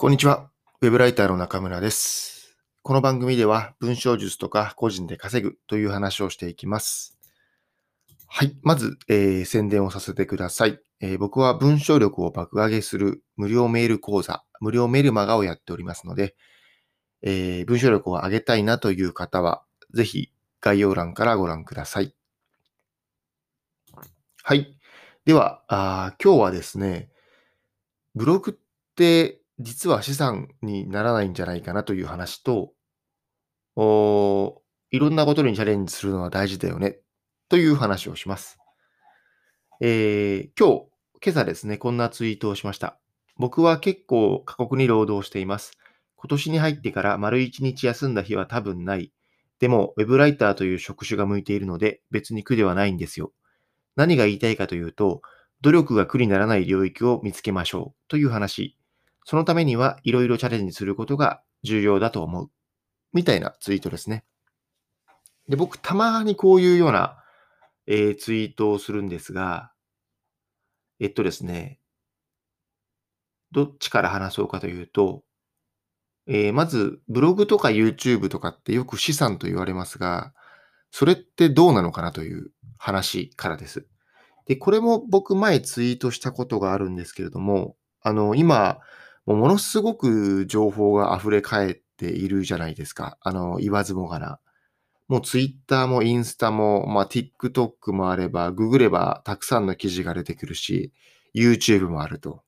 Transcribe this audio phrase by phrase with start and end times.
[0.00, 0.48] こんにちは。
[0.80, 2.56] ウェブライターの中村です。
[2.82, 7.18] この番組では文章術とか個人で稼ぐという話をしていきます。
[8.28, 8.56] はい。
[8.62, 16.36] まず、えー宣伝をさせてください、えー僕は文章力を爆上げする無料メール講座、無料メルマガをやっておりますので、
[17.22, 20.30] えー文章力を上げたいなという方は、ぜひ
[20.60, 22.14] 概要欄からご覧ください。
[24.44, 24.78] はい。
[25.24, 27.10] では、あ今日はですね、
[28.14, 32.72] ブログって実は資産にならないんじゃないかなという話と、
[33.76, 36.98] おいろんなことにチャレンジするのは大事だよね
[37.48, 38.58] という話をします。
[39.80, 40.86] えー今日、
[41.24, 42.98] 今朝ですね、こんなツイートをしました。
[43.36, 45.72] 僕は結構過酷に労働しています。
[46.16, 49.12] 今年に入ってから丸一日休んだ日は多分ない。
[49.60, 53.32] でも、ウェブライターという職種が向いているので別に苦ではないんですよ。
[53.96, 55.22] 何が言いたいかというと、
[55.60, 58.77] 努力が苦にならない領域を見つけましょうという話。
[59.28, 62.50] そのためにはいろいろチャレンジすることが重要だと思う。
[63.12, 64.24] みたいなツイートですね。
[65.50, 67.22] で、僕、たまにこういうような、
[67.86, 69.70] えーツイートをするんですが、
[70.98, 71.78] えっとですね、
[73.52, 75.24] どっちから話そうかというと、
[76.26, 80.32] えーまず、ブログとか YouTube とかってよく資産と言われますが、
[80.90, 83.86] それってどうなのかなという話からです。
[84.46, 88.78] で、これも僕前ツイートしたことがあるんですけれども、あの、今、
[89.28, 93.18] もうものすごく情報が溢れ返っているじゃないですか。
[93.20, 94.40] あの、言わずもがな。
[95.06, 100.94] もう Twitter もインスタも、まあ TikTok もあれば、ググればたくさんの記事が出てくるし、
[101.34, 102.42] YouTube もあると。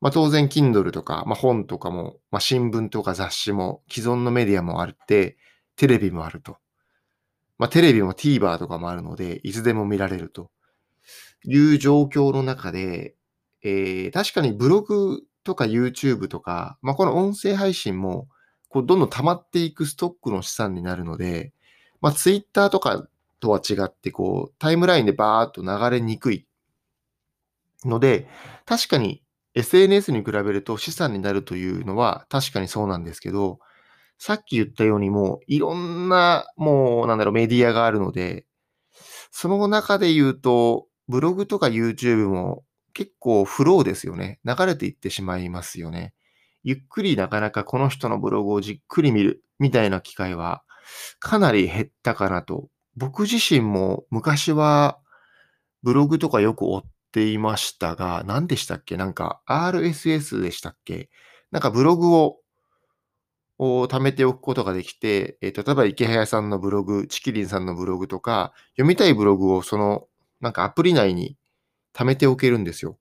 [0.00, 5.36] まあ当然 Kindle とか、まあ本とかも、まあ新聞とか雑誌も、既存のメディアもあって、
[5.76, 6.56] テレビもあると。
[7.58, 10.50] まあテレビも TVer とかもあるので、いつでも見られると
[11.44, 13.14] いう状況の中で、
[13.62, 18.28] えー確かにブログとか YouTube とか、まあ、この音声配信も、
[18.68, 21.52] こうどんどん溜まっていくストックの資産になるので、
[22.00, 23.06] まあ、Twitter とか
[23.40, 26.46] とは違って、こう、タイムラインでバーっと流れにくい
[27.84, 28.28] ので、
[28.66, 29.22] 確かに
[29.54, 33.60] SNS に比べると資産になるというのは確かにそうなんですけど、
[34.18, 38.46] さっき言ったようにもういろんな、もうなんだろう、メディアがあるので、
[39.30, 42.64] その中で言うと、ブログとか YouTube も
[42.96, 44.40] 結構フローですよね。
[44.42, 46.14] 流れていってしまいますよね。
[46.64, 50.62] ゆっくりなかなかこの人のブログをじっくり見るみたいな機会は
[51.18, 52.68] かなり減ったかなと。
[52.96, 54.98] 僕自身も昔は
[55.82, 58.96] ブログとかよく追っていましたが、何でしたっけ？
[58.96, 61.10] なんか RSS でしたっけ？
[61.50, 62.38] なんかブログを
[63.58, 70.08] を貯めておくことができて、えー例えば池早さんのブログ、チキリンさんのブログとか、読みたいブログをその
[70.40, 71.36] なんかアプリ内に
[71.96, 72.98] 貯めておけるんですよ。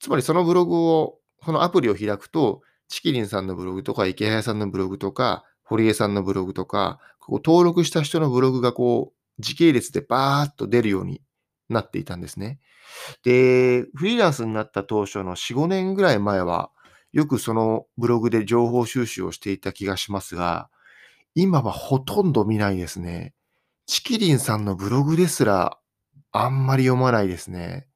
[0.00, 11.22] つまりそのブログを、そのアプリを開くと、チキリンさんのブログとか、池早さんのブログとか、堀江さんのブログとか、こう登録した人のブログがこう、時系列でバーっと出るように
[11.68, 12.58] なっていたんですね。
[13.22, 16.70] で、フリーランスになった当初の4、5年ぐらい前は、
[17.12, 20.68] よくそのブログで情報収集をしていた気がしますが、
[21.36, 23.32] 今はほとんど見ないですね。
[23.86, 25.78] チキリンさんのブログですら、
[26.32, 27.86] あんまり読まないですね。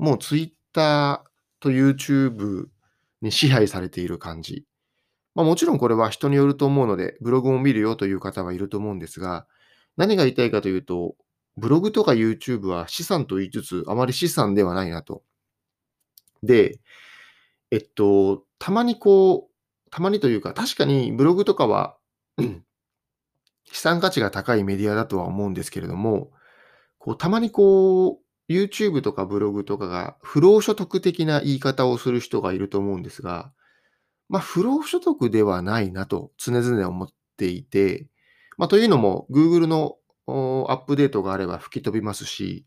[0.00, 1.22] もう Twitter
[1.60, 2.68] と YouTube
[3.20, 4.64] に支配されている感じ。
[5.34, 9.46] まあもちろんこれは人によると思うので、ブログも見るよという方はいると思うんですが、
[9.98, 11.16] 何が言いたいかというと、
[11.58, 15.22] ブログとか YouTube は資産と言いつつ、あまり資産ではないなと。
[16.42, 16.80] で、
[17.70, 21.98] えっと、たまにこう、たまにというか、確かにブログとかは、
[23.70, 26.30] 資産価値が高いメディアだとは思うんですけれども、
[26.98, 33.52] こう、たまにこう、YouTube とかブログとかが不労所得的な言い方をする人がいると思うんですが、
[34.28, 38.08] まあ、不労所得ではないなと常々思っていて、
[38.58, 39.96] まあ、というのも Google の
[40.26, 42.66] アップデートがあれば吹き飛びますし、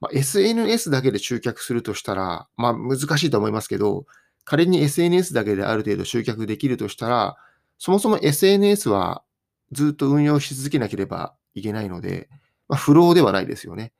[0.00, 4.04] まあ、SNS だけで集客するとしたら、まあ、難しいと思いますけど、
[4.44, 7.36] 仮に SNS だけである程度集客できるとしたら、
[7.78, 9.22] そもそも SNS は
[9.70, 12.28] ずっと運用し続けなければいけないので、
[12.68, 13.92] まあ、不労ではないですよね。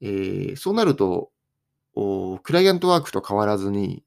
[0.00, 1.30] えーそうなると、
[2.42, 4.04] クライアントワークと変わらずに、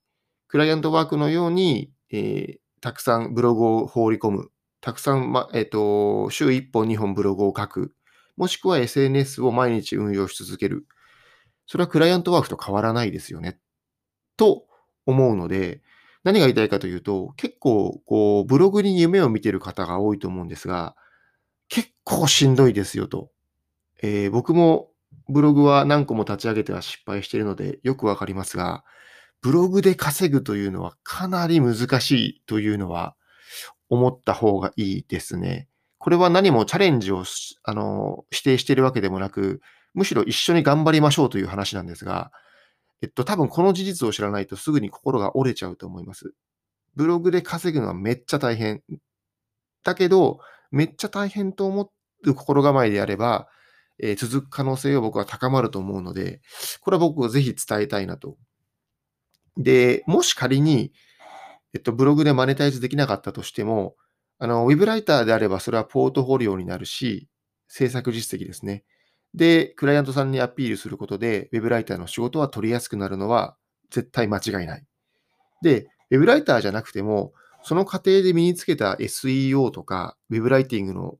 [0.47, 4.49] クライアントワークのように、えーたくさんブログを放り込む、
[4.79, 7.93] たくさん、まえっと週1本、2本ブログを書く、
[8.37, 10.85] もしくは SNS を毎日運用し続ける。
[11.67, 13.59] それはクライアントワークと変わらないですよね。
[14.37, 14.65] と
[15.05, 15.81] 思うので、
[16.23, 20.95] 何が言いたいかというと、結構、こう、ブログに夢を見ている方が多いと思うんですが、
[21.69, 23.31] 結構しんどいですよと。
[24.03, 24.91] えー僕も
[25.29, 28.83] ブログは何個も立ち上げては失敗しているのでよくわかりますが、
[29.41, 33.15] ブログで稼ぐというのはかなり難しいというのは
[33.89, 35.67] 思った方がいいですね。
[35.97, 37.23] これは何もチャレンジを
[37.63, 39.61] あの否定しているわけでもなく、
[39.93, 42.31] むしろ一緒に頑張りましょうという話なんですが、
[43.01, 46.33] えっと、多分この事実を知らないとすぐに心が折れちゃうと思います。
[46.95, 48.81] ブログで稼ぐのはめっちゃ大変。
[49.83, 50.39] だけど、
[50.71, 51.91] めっちゃ大変と思
[52.23, 53.47] う心構えであれば、
[53.99, 56.41] え、続く可能性を僕は高まると思うので、
[56.81, 58.37] これは僕はぜひ伝えたいなと。
[59.57, 60.93] で、もし仮に、
[61.73, 63.95] えっと、ブログでマネタイズできなかったとしても、
[64.39, 67.27] あの、ウェブライターであればそれはポートフォリオになるし、
[67.67, 68.83] 制作実績ですね。
[69.33, 73.57] で、クライアントさんにアピールすることで、ウェブライターの仕事は取りやすくなるのは
[73.91, 74.85] 絶対間違いない。
[75.61, 81.17] で、ウェブライターじゃなくても、その過程で身につけた SEO とか、ウェブライティングの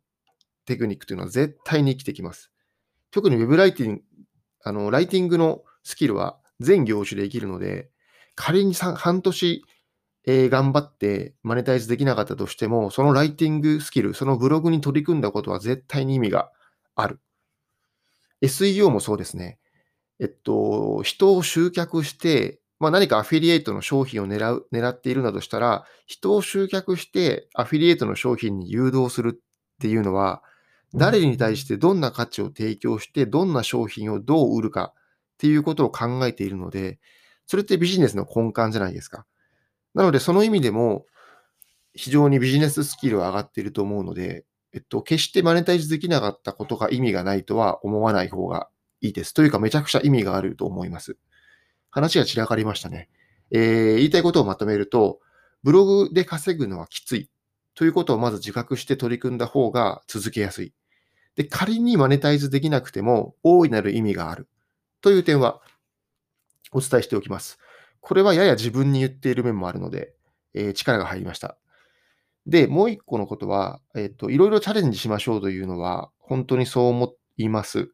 [0.65, 2.51] テクニックというのは絶対に生きてきます。
[3.11, 4.01] 特にウェブライティング、
[4.63, 7.89] あの、ライティングのスキルは全業種で生きるので、
[8.35, 9.63] 仮に半年、
[10.25, 16.51] えー、頑張ってマネタイズできなかったとしても、そのライティングスキル、そのブログに取り組んだことは絶対に意味が
[16.95, 17.19] ある。
[18.41, 19.59] SEO もそうですね。
[20.19, 29.39] えっと、人を集客して、まあ、何かアフィリエイトの商品を狙う、狙っているなどしたら、人を集客してアフィリエイトの商品に誘導するっ
[29.81, 30.43] ていうのは、
[30.95, 35.01] 誰に対してどんな価値を提供して、どんな商品をどう売るかっ
[35.37, 36.99] ていうことを考えているので、
[37.45, 39.25] それってビジネスの根幹じゃないですか。
[39.93, 41.05] なので、その意味でも、
[41.93, 48.69] 非常にビジネススキルは上がっていると思うので、えっと、決してマネタイズできなかったことが意味がないとは思わない方が
[49.01, 49.33] いいです。
[49.33, 51.17] というか、めちゃくちゃ意味があると思います。
[51.89, 53.09] 話が散らかりましたね。
[53.51, 55.19] えー、言いたいことをまとめると、
[55.63, 57.29] ブログで稼ぐのはきつい
[57.73, 60.73] ということをまず自覚して取り組んだ方が続けやすい。
[61.39, 64.49] で、仮にマネタイズできなくても大いなる意味がある
[64.99, 65.61] という点は
[66.73, 67.59] お伝えしておきます。
[68.01, 70.13] これはやや自分に言っている面もあるので、
[70.53, 71.57] えー、力が入りました。
[72.45, 77.89] で、もう一個のことは、えっ、と、いろいろチャレンジしましょうというのは、本当にそう思います。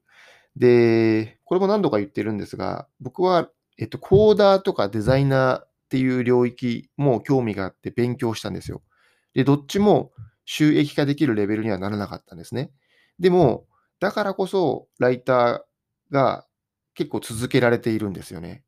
[0.56, 8.81] で、これも何度か言ってるんですが、僕は、えっと、コーダーとかデザイナーっていう領域も興味があって勉強したんですよ。
[9.36, 10.12] で、どっちも
[10.45, 12.71] 収益化できるレベルにはならなかったんですね。
[13.20, 13.66] でも、
[14.00, 16.46] だからこそ、ライターが
[16.94, 18.64] 結構続けられているんですよね。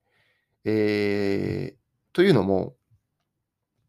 [0.63, 2.75] えー、というのも、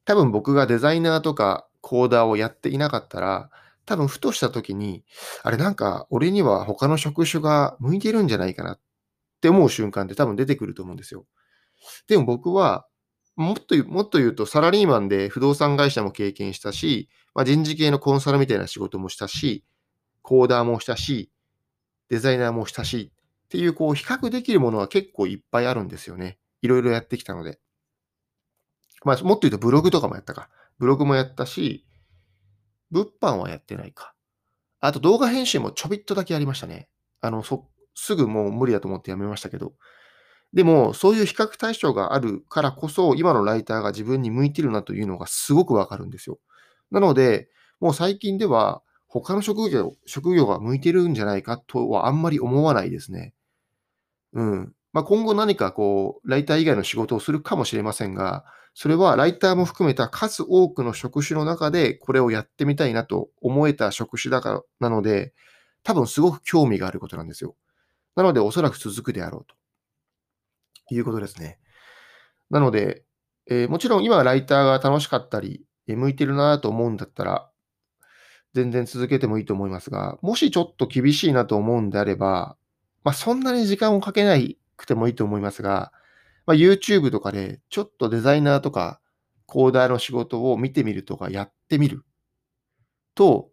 [0.04, 3.50] 多分僕がデザイナーとかコーダーをやっていなかったら、
[3.84, 5.04] 多分ふとした時に、
[5.42, 8.80] あれなんか俺には他の職種が向いてるんじゃないかなっ
[9.40, 11.26] て思う瞬間って多分出てくると思うんですよ。
[12.06, 12.86] でも僕は、
[13.36, 19.64] もっともっと言うとサラリーマンで不動産会社も経験したし、まあ、人事系のコンサルみたいな仕事もしたし、
[20.28, 21.30] コーダーもしたし、
[22.10, 23.10] デザイナーもしたし
[23.46, 26.36] っていうこう比較できるものは結構いっぱいあるんですよね。
[26.60, 27.58] いろいろやってきたので。
[29.06, 30.50] まあもっと言うとブログとかもやったか。
[30.78, 31.86] ブログもやったし、
[32.90, 34.12] 物販はやってないか。
[34.80, 36.90] あと動画編集もちょびっとだけやりましたね。
[37.22, 39.72] あの、そ、すぐもう無理だと思ってやめましたけど。
[40.52, 46.38] でも、そういう比較対象があるからこそ、今のライターが自分に向いてるなというのがすごくわかるんですよ。
[46.90, 47.48] なので、
[47.80, 53.34] もう最近では、他の職業、職業が向いてるんじゃないかとはあんまり思わないですね。
[54.34, 54.72] うん。
[54.92, 58.44] まあ、今後何かこう、ライター以外の仕事をするかもしれませんが、
[58.74, 65.32] それはライターも含めた数多くの職種の中でこれをやってみたいなと思えた職種だからなので、
[65.82, 67.56] 多分すごく興味があることなんですよ。
[68.14, 69.46] なので、おそらく続くであろう
[70.88, 71.58] ということですね。
[72.50, 73.04] なので、
[73.50, 77.50] えー、もちろん今ライターが楽しかったり、向いてるなと思うんだったら、
[78.58, 82.56] 全然続けてもいいと思いますが、もしちょっと厳しいなと思うんであれば、
[83.04, 84.36] まあ、そんなに時間をかけな
[84.76, 85.92] くてもいいと思いますが、
[86.46, 89.00] まあ、YouTube とかでちょっとデザイナーとか
[89.46, 92.04] コーダーの仕事を見てみるとかやってみる
[93.14, 93.50] と、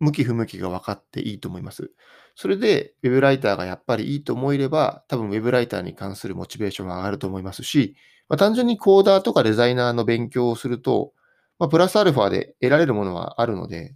[0.00, 1.90] 向き不向きが分かっていいと思います。
[2.36, 7.96] それで、ウェブライターがやっぱりいいと思えれば、多分ウェブライターに関するモチベーションが上がると思いますし、
[8.28, 11.12] まあ、単純にコーダーとかデザイナーの勉強をすると、
[11.58, 13.94] まあ、プラスアルファで得られるものはあるので、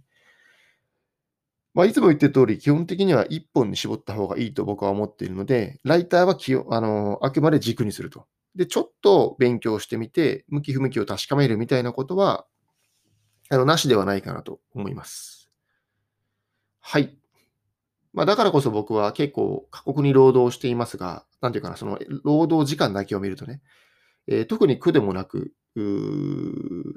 [1.79, 8.25] まあ、いつも言ってる通り、基本的には1本に絞った方がいいと僕は思っているので、ライターはきあのあくまで軸にすると。
[8.53, 12.45] で、ちょっと勉強してみて、向き不向きを確かめるみたいなことは、
[13.49, 15.49] あの、なしではないかなと思います。
[16.81, 17.17] はい。
[18.11, 23.61] まあ、だからこそ僕は結構過酷に労働していますが、なんていうかな、その労働時間だけを見るとね、
[24.27, 25.53] えー、特に苦でもなく、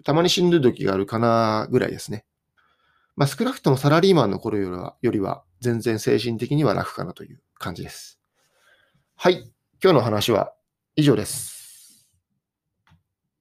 [0.02, 2.24] たまにしんどい時があるかなぐらいですね。
[3.16, 8.18] まあ、少なくともサラリーマンの頃よりは、よりは全然精神的には楽かなという感じです。
[9.16, 9.52] はい。
[9.82, 10.52] 今日の話は
[10.96, 12.08] 以上です。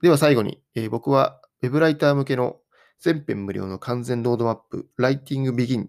[0.01, 2.57] では最後に、えー僕は Web ライター向けの
[2.99, 5.87] 全編無料の完全ロードマップ、Writing Begin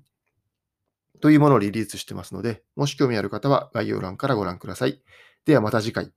[1.20, 5.02] というものをリリースしてますので、もし興味ある方は概要欄からご覧ください。
[5.44, 6.12] ではまた次回。